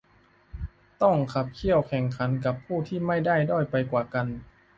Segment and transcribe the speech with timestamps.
[1.01, 4.27] ต้องขับเคี่ยวแข่งขันกับผู้ที่ไม่ได้ด้อยไปกว่ากัน